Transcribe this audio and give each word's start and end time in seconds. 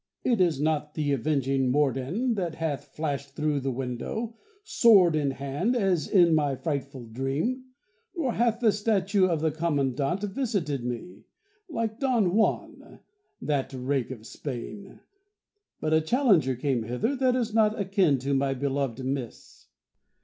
It 0.23 0.41
is 0.41 0.59
not 0.59 0.95
the 0.95 1.11
avenging 1.11 1.69
Morden 1.69 2.33
that 2.33 2.55
hath 2.55 2.85
flashed 2.85 3.35
through 3.35 3.59
the 3.59 3.69
window, 3.69 4.35
sword 4.63 5.15
in 5.15 5.29
hand, 5.29 5.75
as 5.75 6.07
in 6.07 6.33
my 6.33 6.55
frightful 6.55 7.05
dream; 7.05 7.65
nor 8.15 8.33
hath 8.33 8.61
the 8.61 8.71
statue 8.71 9.27
of 9.27 9.41
the 9.41 9.51
Commandant 9.51 10.23
visited 10.23 10.83
me, 10.83 11.25
like 11.69 11.99
Don 11.99 12.33
Juan, 12.33 13.01
that 13.43 13.75
Rake 13.75 14.09
of 14.09 14.25
Spain; 14.25 15.01
but 15.79 15.93
a 15.93 16.01
challenger 16.01 16.55
came 16.55 16.81
hither 16.81 17.15
that 17.17 17.35
is 17.35 17.53
not 17.53 17.79
akin 17.79 18.17
to 18.21 18.33
my 18.33 18.55
beloved 18.55 19.05
Miss. 19.05 19.67